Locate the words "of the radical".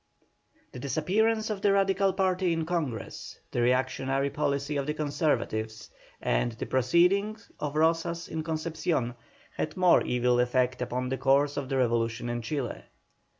1.51-2.11